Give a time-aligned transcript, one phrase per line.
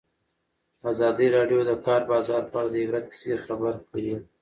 [0.91, 4.13] ازادي راډیو د د کار بازار په اړه د عبرت کیسې خبر کړي.